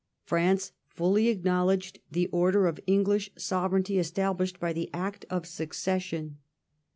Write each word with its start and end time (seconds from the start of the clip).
France 0.23 0.71
fully 0.87 1.27
acknowledged 1.27 1.99
the 2.09 2.25
order 2.31 2.65
of 2.65 2.79
English 2.87 3.29
sovereignty 3.37 3.99
established 3.99 4.59
by 4.59 4.73
the 4.73 4.89
Act 4.95 5.25
of 5.29 5.45
Succession. 5.45 6.39